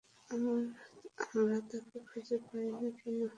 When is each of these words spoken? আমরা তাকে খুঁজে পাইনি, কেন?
আমরা 1.31 1.59
তাকে 1.69 1.97
খুঁজে 2.07 2.37
পাইনি, 2.45 2.87
কেন? 2.99 3.17